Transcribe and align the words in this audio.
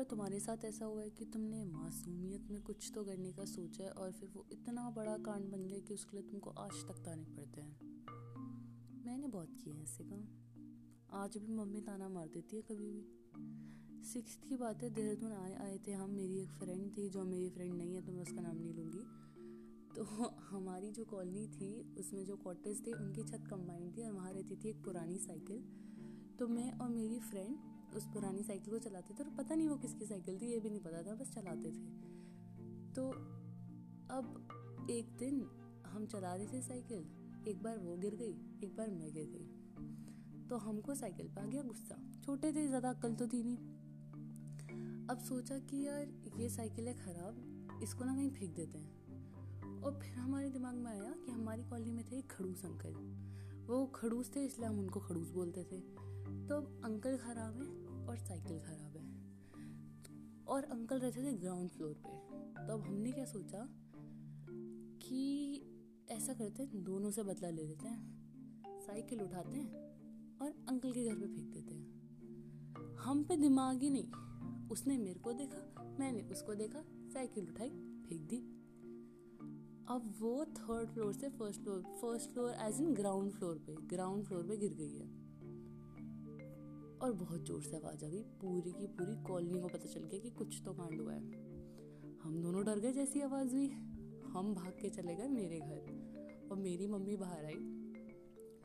बार 0.00 0.08
तुम्हारे 0.08 0.38
साथ 0.40 0.64
ऐसा 0.64 0.84
हुआ 0.84 1.02
है 1.02 1.10
कि 1.10 1.24
तुमने 1.24 1.64
मासूमियत 1.64 2.46
में 2.50 2.60
कुछ 2.62 2.90
तो 2.94 3.04
करने 3.04 3.32
का 3.32 3.44
सोचा 3.44 3.84
है 3.84 3.90
और 3.90 4.12
फिर 4.12 4.28
वो 4.28 4.44
इतना 4.52 4.90
बड़ा 4.90 5.16
कांड 5.16 5.44
बन 5.44 5.66
गया 5.66 5.78
कि 5.78 5.94
उसके 5.94 6.16
लिए 6.16 6.26
तुमको 6.28 6.50
आज 6.50 6.72
तक 6.88 7.02
ताने 7.04 7.24
पड़ते 7.24 7.60
हैं। 7.60 9.04
मैंने 9.04 9.28
बहुत 9.28 9.48
किए 9.54 9.72
हैं 9.74 9.82
ऐसे 9.82 10.04
काम। 10.04 10.24
आज 11.12 11.36
भी 11.36 11.52
मम्मी 11.52 11.80
ताना 11.80 12.08
मार 12.08 12.28
देती 12.28 12.56
है 12.56 12.62
कभी 12.62 12.90
भी। 12.90 14.04
सिक्स 14.04 14.36
की 14.36 14.56
बात 14.56 14.82
है, 14.82 14.90
देहरादून 14.90 15.32
आए 15.32 15.54
आए 15.54 15.78
थे 15.86 15.92
हम, 15.92 16.10
मेरी 16.10 16.38
एक 16.38 16.50
फ्रेंड 16.50 16.96
थी 16.96 17.08
जो 17.08 17.24
मेरी 17.24 17.50
फ्रेंड 17.50 17.74
नहीं 17.74 17.94
है 17.94 18.02
तो 18.02 18.12
मैं 18.12 18.22
उसका 18.22 18.40
नाम 18.40 18.56
नहीं 18.56 18.74
लूँगी। 18.74 19.04
तो 19.96 20.04
हमारी 20.50 20.90
जो 20.90 21.04
कॉलोनी 21.04 21.46
थी, 21.48 21.72
उसमें 21.98 22.24
जो 22.24 22.36
क्वार्टर्स 22.36 22.86
थे, 22.86 22.92
उनकी 22.92 23.22
छत 23.22 23.44
कंबाइंड 23.50 23.96
थी 23.96 24.02
और 24.02 24.12
वहाँ 24.12 24.32
रहती 24.32 24.56
थी 24.56 24.68
एक 24.68 24.84
पुरानी 24.84 25.18
साइकिल 25.18 25.62
तो 26.38 26.48
मैं 26.48 26.70
और 26.72 26.88
मेरी 26.88 27.18
फ्रेंड 27.20 27.69
उस 27.96 28.06
पुरानी 28.06 28.42
साइकिल 28.42 28.72
को 28.72 28.78
चलाते 28.78 29.14
थे 29.14 29.24
और 29.24 29.30
पता 29.30 29.54
नहीं 29.54 29.68
वो 29.68 29.76
किसकी 29.76 30.06
साइकिल 30.06 30.40
थी, 30.40 30.46
ये 30.46 30.58
भी 30.60 30.70
नहीं 30.70 30.80
पता 30.80 31.02
था, 31.02 31.14
बस 31.14 31.34
चलाते 31.34 31.70
थे। 31.70 31.82
तो 32.94 33.08
अब 34.10 34.86
एक 34.90 35.16
दिन 35.18 35.46
हम 35.86 36.06
चला 36.06 36.34
रहे 36.34 36.46
थे 36.46 36.62
साइकिल, 36.62 37.04
एक 37.48 37.62
बार 37.62 37.78
वो 37.78 37.96
गिर 37.96 38.14
गई, 38.14 38.34
एक 38.64 38.76
बार 38.76 38.90
मैं 38.90 39.12
गिर 39.12 39.26
गई। 39.26 40.46
तो 40.48 40.56
हमको 40.56 40.94
साइकिल 40.94 41.28
पर 41.28 41.40
आ 41.40 41.46
गया 41.46 41.62
गुस्सा। 41.62 41.96
छोटे 42.24 42.52
थे, 42.52 42.66
ज़्यादा 42.66 42.90
अक्ल 42.90 43.14
तो 43.14 43.26
थी 43.26 43.42
नहीं। 43.42 43.56
अब 45.06 45.18
सोचा 45.18 45.58
कि 45.58 45.86
यार, 45.86 46.08
ये 46.38 46.48
साइकिल 46.48 46.88
है 46.88 46.94
ख़राब, 46.94 47.80
इसको 47.82 48.04
ना 48.04 48.16
कहीं 48.16 48.30
फेंक 48.30 48.54
देते 48.54 48.78
हैं। 48.78 49.82
और 49.82 49.98
फिर 50.02 50.14
हमारे 50.14 50.50
दिमाग 50.50 50.74
में 50.74 50.90
आया 50.90 51.12
कि 51.26 51.32
हमारी 51.32 51.62
कॉलोनी 51.62 51.92
में 51.92 52.04
थे 52.04 52.18
एक 52.18 52.30
खड़ूस 52.30 52.64
अंकल। 52.64 52.94
वो 53.66 53.86
खड़ूस 53.86 54.36
थे, 54.36 54.44
इसलिए 54.44 54.68
हम 54.68 54.78
उनको 54.78 55.00
खड़ूस 55.00 55.30
बोलते 55.30 55.64
थे। 55.64 55.80
तो 56.48 56.56
अब 56.56 56.80
अंकल 56.84 57.16
ख़राब 57.16 57.62
है 57.62 57.79
और 58.06 58.16
साइकिल 58.18 58.58
ख़राब 58.58 58.96
है। 58.96 59.10
और 60.44 60.64
अंकल 60.64 60.98
रहते 60.98 61.22
थे 61.22 61.32
ग्राउंड 61.32 61.70
फ्लोर 61.70 61.94
पे। 61.94 62.10
तो 62.66 62.72
अब 62.72 62.80
हमने 62.80 63.12
क्या 63.12 63.24
सोचा 63.24 63.68
कि 65.02 65.62
ऐसा 66.10 66.34
करते 66.34 66.62
हैं, 66.62 66.84
दोनों 66.84 67.10
से 67.10 67.22
बदला 67.22 67.50
ले 67.50 67.66
लेते 67.66 67.88
हैं। 67.88 68.20
साइकिल 68.80 69.20
उठाते 69.20 69.56
हैं 69.56 69.72
और 70.38 70.66
अंकल 70.68 70.92
के 70.92 71.04
घर 71.04 71.14
पे 71.14 71.26
फेंक 71.26 71.52
देते 71.52 71.74
हैं। 71.74 72.00
हम 72.96 73.24
पे 73.24 73.36
दिमाग 73.36 73.82
ही 73.82 73.90
नहीं। 73.90 74.10
उसने 74.68 74.98
मेरे 74.98 75.20
को 75.20 75.32
देखा, 75.32 75.96
मैंने 76.00 76.22
उसको 76.22 76.54
देखा, 76.54 76.84
साइकिल 77.08 77.48
उठाई, 77.48 77.70
फेंक 78.08 78.22
दी। 78.22 78.36
अब 79.88 80.14
वो 80.20 80.44
थर्ड 80.44 80.88
फ्लोर 80.88 81.12
से 81.12 81.28
first 81.28 81.60
floor 81.60 81.82
first 81.82 82.30
floor 82.30 82.50
as 82.50 82.80
in 82.80 82.94
ground 82.94 83.32
floor 83.32 83.58
पे 83.58 83.74
ग्राउंड 83.74 84.24
फ्लोर 84.24 84.42
पे 84.42 84.56
गिर 84.56 84.74
गई 84.74 84.98
है। 84.98 85.09
और 87.02 87.12
बहुत 87.12 87.46
ज़ोर 87.46 87.62
से 87.62 87.76
आवाज़ 87.76 88.04
आ 88.04 88.08
गई। 88.08 88.22
पूरी 88.40 88.72
की 88.72 88.86
पूरी 88.86 89.14
कॉलोनी 89.24 89.60
को 89.60 89.68
पता 89.68 89.88
चल 89.88 90.04
गया 90.04 90.20
कि 90.20 90.30
कुछ 90.30 90.60
तो 90.64 90.72
कांड 90.72 91.00
हुआ 91.00 91.12
है। 91.12 91.22
हम 92.22 92.40
दोनों 92.42 92.64
डर 92.64 92.78
गए 92.78 92.92
जैसी 92.92 93.20
आवाज़ 93.20 93.54
हुई। 93.54 93.68
हम 94.32 94.54
भाग 94.54 94.72
के 94.72 94.88
चले 94.90 95.14
गए 95.14 95.28
मेरे 95.28 95.60
घर 95.60 96.48
और 96.50 96.56
मेरी 96.58 96.86
मम्मी 96.86 97.16
बाहर 97.16 97.44
आई 97.44 97.60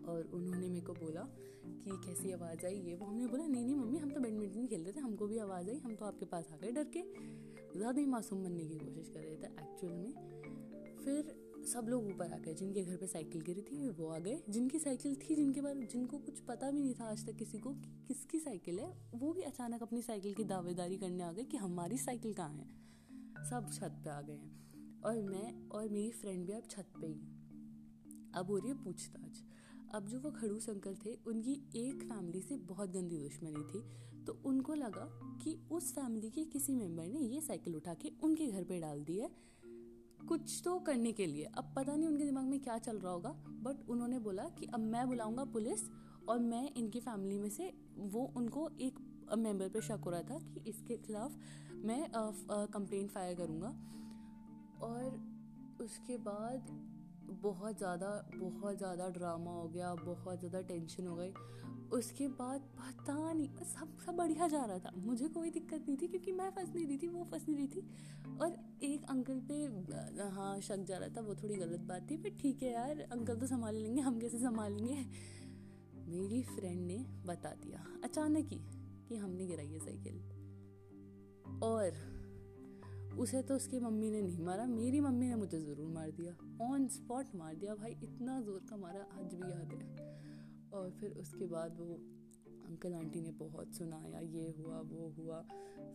और 0.08 0.30
उन्होंने 0.34 0.68
मेरे 0.70 0.82
को 0.82 0.94
बोला 0.94 1.22
कि 1.66 1.98
कैसी 2.06 2.32
आवाज़ 2.32 2.66
आई 2.66 2.80
ये। 2.80 2.96
वो 2.96 3.06
हमने 3.06 3.28
बोला, 3.28 3.46
नहीं 3.48 3.66
नहीं 3.66 3.76
मम्मी, 3.76 3.98
हम 3.98 4.10
तो 4.10 4.20
बैडमिंटन 4.20 4.68
खेल 4.68 4.84
रहे 4.84 4.92
थे, 4.92 5.00
हमको 5.00 5.28
भी 5.28 5.38
आवाज़ 5.38 5.70
आई, 5.70 5.78
हम 5.78 5.96
तो 5.96 6.06
आपके 6.06 6.26
पास 6.26 6.50
आ 6.54 6.58
गए 6.58 6.72
डर 6.72 6.92
के। 6.98 7.04
ज़्यादा 7.78 8.00
ही 8.00 8.06
मासूम 8.06 8.44
बनने 8.44 8.66
की 8.66 8.78
कोशिश 8.78 9.10
कर 9.10 9.20
रहे 9.20 9.36
थे 9.36 9.48
एक्चुअल 9.64 9.94
में। 9.94 10.12
फिर 11.04 11.34
सब 11.66 11.86
लोग 11.88 12.08
ऊपर 12.08 12.34
आ 12.34 12.38
गए, 12.38 12.54
जिनके 12.54 12.84
घर 12.84 12.98
पे 12.98 13.08
साइकिल 13.08 13.42
गिरी 13.42 13.62
थी, 13.62 13.90
वो 13.90 14.08
आ 14.08 14.20
गए। 14.20 14.44
जिनकी 14.50 14.80
साइकिल 14.80 15.16
थी, 15.16 15.36
जिनके 15.36 15.62
बारे 15.62 15.86
जिनको 15.86 16.18
कुछ 16.18 16.40
पता 16.40 16.72
भी 16.72 16.80
नहीं 16.80 16.94
था 16.94 17.06
आज 17.06 17.26
तक 17.26 17.36
किसी 17.36 17.60
को 17.60 17.74
कि 17.74 18.06
किसकी 18.08 18.40
साइकिल 18.40 18.80
है, 18.80 19.12
वो 19.16 19.34
भी 19.34 19.42
अचानक 19.42 19.82
अपनी 19.82 20.02
साइकिल 20.02 20.34
की 20.34 20.44
दावेदारी 20.44 20.98
करने 20.98 21.24
आ 21.24 21.32
गए 21.32 21.44
कि 21.44 21.58
हमारी 21.58 21.98
साइकिल 21.98 22.34
कहाँ 22.34 22.54
है। 22.54 22.86
सब 23.50 23.70
छत 23.74 24.02
पे 24.04 24.10
आ 24.10 24.22
गए 24.22 24.34
हैं। 24.34 24.66
और 25.02 25.22
मैं 25.22 25.70
और 25.70 25.90
मेरी 25.90 26.12
फ्रेंड 26.12 26.48
भी 26.48 26.54
अब 26.54 26.64
छत 26.70 26.88
पे 27.02 27.08
ही 27.08 27.22
अब 28.36 28.46
हो 28.50 28.58
रही 28.58 28.68
है 28.68 28.84
पूछताछ। 28.84 29.44
अब 29.96 30.08
जो 30.08 30.20
वो 30.20 30.32
खड़ूस 30.32 30.70
अंकल 30.70 30.96
थे, 30.96 31.16
उनकी 31.28 31.70
एक 31.76 32.04
फैमिली 32.04 32.42
से 32.42 32.58
बहुत 32.58 32.90
गंदी 32.90 33.18
दुश्मनी 33.18 33.64
थी। 33.64 34.06
तो 34.26 34.42
उनको 34.46 34.74
लगा 34.74 35.38
कि 35.44 35.68
उस 35.72 35.94
फैमिली 35.94 36.30
के 36.30 36.46
किसी 36.46 36.76
मेंबर 36.76 37.08
ने 37.08 37.20
ये 37.20 37.42
साइकिल 37.42 37.76
उठा 37.76 37.94
के 37.94 38.12
उनके 38.24 38.48
घर 38.48 38.64
पे 38.64 38.80
डाल 38.80 39.04
दी 39.04 39.18
है। 39.18 39.55
कुछ 40.28 40.62
तो 40.66 40.78
करने 40.80 41.12
के 41.12 41.26
लिए। 41.26 41.44
अब 41.58 41.74
पता 41.76 41.96
नहीं 41.96 42.08
उनके 42.08 42.26
दिमाग 42.26 42.46
में 42.46 42.60
क्या 42.60 42.78
चल 42.78 42.98
रहा 42.98 43.12
होगा 43.14 43.30
बट 43.64 43.90
उन्होंने 43.90 44.20
बोला 44.20 44.44
कि 44.60 44.66
अब 44.66 44.80
मैं 44.82 45.08
बुलाऊँगा 45.08 45.44
पुलिस 45.54 45.84
और 46.30 46.40
मैं 46.40 46.70
इनकी 46.74 47.00
फैमिली 47.00 47.38
में 47.40 47.50
से 47.50 47.72
वो 47.98 48.24
उनको 48.38 48.70
एक 48.82 49.00
मेंबर 49.38 49.70
पे 49.70 49.82
शक 49.82 50.02
हो 50.06 50.12
रहा 50.12 50.22
था 50.22 50.40
कि 50.46 50.70
इसके 50.70 50.98
खिलाफ 50.98 51.38
मैं 51.86 52.06
कंप्लेंट 52.14 53.10
फायर 53.12 53.36
करूँगा। 53.36 53.68
और 54.82 55.20
उसके 55.82 56.18
बाद 56.18 56.68
बहुत 57.26 57.78
ज़्यादा 57.78 58.10
बहुत 58.34 58.78
ज़्यादा 58.78 59.08
ड्रामा 59.10 59.52
हो 59.52 59.68
गया, 59.70 59.94
बहुत 59.96 60.40
ज़्यादा 60.40 60.62
टेंशन 60.64 61.08
हो 61.08 61.16
गई। 61.16 61.34
उसके 61.94 62.28
बाद 62.30 62.62
पता 62.78 63.34
नहीं, 63.34 63.48
सब 63.66 63.98
सब 64.06 64.16
बढ़िया 64.16 64.48
जा 64.48 64.64
रहा 64.66 64.80
था। 64.80 64.92
मुझे 64.98 65.28
कोई 65.30 65.50
दिक्कत 65.52 65.86
नहीं 65.88 65.98
थी 65.98 66.08
क्योंकि 66.08 66.32
मैं 66.32 66.50
फंस 66.52 66.74
नहीं 66.76 66.86
रही 66.88 66.98
थी, 66.98 67.08
वो 67.08 67.24
फंस 67.32 67.46
नहीं 67.48 67.58
रही 67.58 67.68
थी। 67.68 68.38
और 68.42 68.56
एक 68.84 69.04
अंकल 69.10 69.40
पे 69.50 69.64
हाँ 70.30 70.60
शक 70.62 70.86
जा 70.88 70.98
रहा 70.98 71.10
था, 71.10 71.22
वो 71.22 71.36
थोड़ी 71.36 71.56
गलत 71.56 71.80
बात 71.82 72.10
थी 72.12 72.18
पर 72.18 72.38
ठीक 72.42 72.64
है 72.64 72.72
यार 72.74 73.02
अंकल 73.02 73.36
तो 73.36 73.48
संभाल 73.48 73.76
लेंगे, 73.76 74.02
हम 74.02 74.20
कैसे 74.20 74.40
संभालेंगे? 74.40 75.06
मेरी 76.08 76.42
फ्रेंड 76.46 76.86
ने 76.88 76.98
बता 77.26 77.50
दिया 77.62 77.86
अचानक 78.04 78.50
ही 78.52 78.60
कि 79.08 79.16
हमने 79.16 79.46
गिराई 79.48 79.68
है 79.68 79.80
साइकिल। 79.80 80.20
और 81.64 81.94
उसे 83.20 83.42
तो 83.42 83.56
उसकी 83.56 83.80
मम्मी 83.80 84.10
ने 84.12 84.22
नहीं 84.22 84.40
मारा, 84.40 84.66
मेरी 84.66 85.00
मम्मी 85.00 85.28
ने 85.28 85.36
मुझे 85.36 85.60
ज़रूर 85.60 85.88
मार 85.88 86.12
दिया। 86.12 86.36
ऑन 86.66 86.88
स्पॉट 86.88 87.36
मार 87.36 87.56
दिया। 87.56 87.76
भाई, 87.76 87.92
इतना 87.92 88.42
ज़ोर 88.42 88.66
का 88.70 88.78
मारा, 88.78 89.06
आज 89.14 89.34
भी 89.34 89.52
याद 89.52 89.74
है। 89.74 90.14
और 90.74 90.90
फिर 90.92 91.12
उसके 91.12 91.46
बाद 91.46 91.78
वो 91.80 92.00
अंकल 92.66 92.94
आंटी 92.94 93.22
ने 93.22 93.32
बहुत 93.32 93.76
सुनाया, 93.76 94.20
ये 94.20 94.54
हुआ, 94.58 94.80
वो 94.82 95.08
हुआ। 95.18 95.42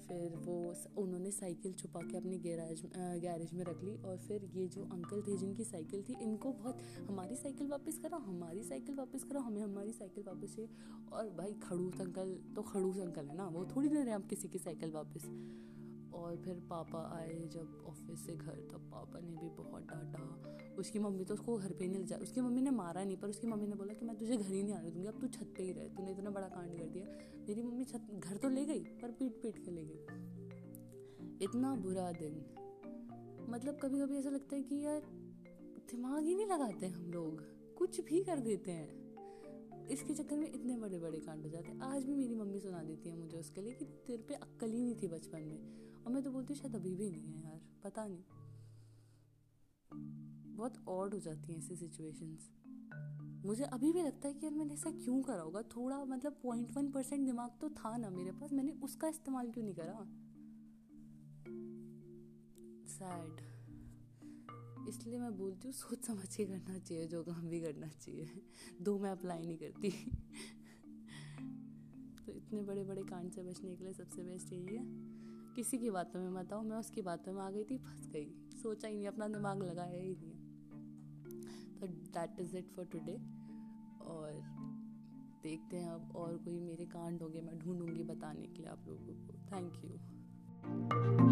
फिर 0.09 0.37
वो 0.37 0.75
उन्होंने 0.99 1.31
साइकिल 1.31 1.73
छुपा 1.73 2.01
के 2.01 2.17
अपनी 2.17 2.39
गैराज 2.39 2.83
गैरेज 2.97 3.53
में 3.53 3.65
रख 3.65 3.83
ली। 3.85 3.97
और 3.97 4.17
फिर 4.19 4.45
ये 4.55 4.67
जो 4.69 4.83
अंकल 4.83 5.23
थे, 5.23 5.37
जिनकी 5.37 5.65
साइकिल 5.65 6.03
थी, 6.03 6.17
इनको 6.23 6.53
बहुत, 6.53 6.79
हमारी 7.09 7.37
साइकिल 7.37 7.69
वापस 7.69 7.99
करो, 7.99 8.19
हमारी 8.19 8.63
साइकिल 8.63 8.95
वापस 8.95 9.25
करो, 9.25 9.41
हमें 9.41 9.63
हमारी 9.63 9.93
साइकिल 9.93 10.25
वापस 10.25 10.55
चाहिए। 10.57 10.71
और 11.13 11.31
भाई, 11.31 11.53
खड़ूस 11.63 12.01
अंकल 12.01 12.37
तो 12.57 12.63
खड़ूस 12.63 12.99
अंकल 12.99 13.27
है 13.27 13.37
ना, 13.37 13.49
वो 13.49 13.65
थोड़ी 13.77 13.89
देर 13.89 14.09
है 14.09 14.15
आप 14.15 14.27
किसी 14.27 14.49
की 14.49 14.59
साइकिल 14.59 14.91
वापस। 14.91 15.27
और 16.15 16.37
फिर 16.37 16.55
पापा 16.55 17.19
आए 17.19 17.49
जब 17.53 17.85
ऑफ़िस 17.87 18.27
से 18.27 18.37
घर, 18.37 18.55
तब 18.73 18.91
पापा 18.93 19.21
ने 19.21 19.37
भी 19.37 19.49
बहुत 19.49 19.83
डांटा। 19.83 20.41
उसकी 20.79 20.99
मम्मी 20.99 21.25
तो 21.25 21.35
उसको 21.35 21.59
घर 21.59 21.73
पे 21.73 21.87
नहीं 21.87 21.99
ले 21.99 22.05
जा, 22.05 22.17
उसकी 22.17 22.41
मम्मी 22.41 22.61
ने 22.61 22.71
मारा 22.71 23.05
नहीं, 23.05 23.17
पर 23.17 23.29
उसकी 23.29 23.47
मम्मी 23.47 23.67
ने 23.67 23.75
बोला 23.75 23.95
कि 23.95 24.05
मैं 24.05 24.17
तुझे 24.19 24.37
घर 24.37 24.53
ही 24.53 24.63
नहीं 24.63 24.75
आने 24.75 24.91
दूँगी, 24.91 25.09
अब 25.09 25.21
तू 25.21 25.29
छत 25.29 25.55
पे 25.57 25.63
ही 25.63 25.73
रहे, 25.73 25.89
तूने 25.89 26.13
इतना 26.13 26.31
बड़ा 26.31 26.49
कांड 26.49 26.79
कर 26.79 26.85
दिया। 26.85 27.07
मेरी 27.49 27.63
मम्मी 27.63 27.85
छत, 27.85 28.07
घर 28.15 28.37
तो 28.37 28.49
ले 28.49 28.65
गई, 28.65 28.81
पर 28.81 29.11
पीट 29.11 29.43
पीट 29.43 29.65
के 29.65 29.71
ले 29.71 29.85
गई। 29.85 30.05
इतना 31.43 31.75
बुरा 31.75 32.13
दिन। 32.13 32.47
मतलब 33.49 33.79
कभी 33.83 34.01
कभी 34.01 34.17
ऐसा 34.17 34.31
लगता 34.31 34.57
है 34.57 34.63
कि 34.63 34.85
यार, 34.85 35.01
दिमाग 35.91 36.23
ही 36.23 36.35
नहीं 36.35 36.47
लगाते 36.47 36.87
हम 36.87 37.11
लोग, 37.11 37.43
कुछ 37.75 38.01
भी 38.01 38.25
कर 38.25 38.41
देते 38.41 38.71
हैं। 38.71 39.01
इसके 39.87 40.15
चक्कर 40.15 40.37
में 40.37 40.53
इतने 40.53 40.77
बड़े 40.77 40.99
बड़े 40.99 41.19
कांड 41.19 41.43
हो 41.43 41.49
जाते 41.49 41.69
हैं। 41.69 41.81
आज 41.81 42.05
भी 42.05 42.15
मेरी 42.15 42.35
मम्मी 42.35 42.61
सुना 42.61 42.83
देती 42.83 43.09
है 43.09 43.17
मुझे 43.17 43.39
उसके 43.39 43.61
लिए 43.61 43.73
कि 43.73 43.85
तेरे 43.85 44.23
पे 44.23 44.35
अक्ल 44.35 44.71
ही 44.71 44.83
नहीं 44.83 44.95
थी 45.03 45.09
बचपन 45.09 45.41
में। 45.41 45.90
और 46.07 46.13
मैं 46.13 46.23
तो 46.23 46.31
बोलती 46.31 46.55
हूँ, 46.55 46.61
शायद 46.61 46.77
अभी 46.77 46.95
भी 46.95 47.11
नहीं 47.11 47.33
है 47.33 47.45
यार, 47.45 47.61
पता 47.85 48.07
नहीं। 48.07 48.25
बहुत 50.57 50.85
ऑड 50.89 51.15
हो 51.15 51.21
जाती 51.21 51.53
हैं 51.53 51.59
ऐसी 51.59 51.77
सिचुएशंस 51.77 52.51
मुझे 53.47 53.65
अभी 53.65 53.93
भी 53.93 54.03
लगता 54.03 54.29
है 54.29 54.35
कि 54.35 54.47
यार 54.47 54.55
मैंने 54.55 54.75
ऐसा 54.75 54.91
क्यों 54.91 55.23
करा 55.23 55.43
होगा? 55.43 55.63
थोड़ा 55.63 56.05
मतलब 56.05 56.41
पॉइंट 56.43 56.73
वन 56.73 56.91
परसेंट 56.91 57.27
दिमाग 57.27 57.51
तो 57.61 57.69
था 57.69 57.97
ना 57.97 58.11
मेरे 58.11 58.33
पास, 58.33 58.53
मैंने 58.53 58.73
उसका 58.73 59.09
इस्तेमाल 59.09 59.51
क्यों 59.51 59.65
नहीं 59.65 59.75
करा? 59.75 60.07
सैड 62.87 63.61
इसलिए 64.89 65.19
मैं 65.19 65.39
बोलती 65.39 65.69
हूँ, 65.69 65.73
सोच 65.73 66.05
समझ 66.05 66.37
के 66.37 66.45
करना 66.45 66.79
चाहिए, 66.79 67.07
जो 67.07 67.23
काम 67.23 67.49
भी 67.49 67.61
करना 67.61 67.89
चाहिए। 67.89 68.43
दो, 68.83 68.99
मैं 68.99 69.11
अप्लाई 69.11 69.43
नहीं 69.43 69.57
करती। 69.57 69.91
तो 72.27 72.33
इतने 72.33 72.63
बड़े 72.63 72.85
बड़े 72.85 73.03
कांड 73.03 73.33
से 73.33 73.43
बचने 73.43 73.77
के 73.77 73.85
लिए 73.85 73.93
सबसे 73.93 74.23
बेस्ट 74.23 74.53
यही 74.53 74.67
है। 74.67 75.11
किसी 75.57 75.79
की 75.79 75.91
बातों 75.91 76.21
में 76.21 76.31
मत 76.31 76.53
आओ, 76.53 76.63
मैं 76.63 76.77
उसकी 76.77 77.03
बातों 77.03 77.33
में 77.33 77.43
आ 77.43 77.51
गई 77.51 77.65
थी, 77.65 77.79
फंस 77.79 78.09
गई। 78.09 78.33
सोचा 78.63 78.89
ही 78.89 78.97
नहीं, 78.97 79.07
अपना 79.07 79.29
दिमाग 79.29 79.63
लगाया 79.63 80.01
ही 80.01 80.15
नहीं। 80.15 80.35
तो 81.81 81.87
that 81.87 82.41
is 82.41 82.57
it 82.57 82.69
for 82.69 82.85
today 82.85 83.17
और 84.05 84.41
देखते 85.43 85.77
हैं 85.77 85.91
अब 85.91 86.17
और 86.17 86.37
कोई 86.37 86.59
मेरे 86.59 86.85
कांड 86.85 87.23
होंगे, 87.23 87.41
मैं 87.41 87.59
ढूंढूँगी 87.59 88.05
बताने 88.05 88.47
के 88.47 88.63
लिए 88.63 88.71
आप 88.71 88.85
लोगों 88.89 89.15
को। 89.27 89.33
Thank 89.53 89.85
you 89.85 91.30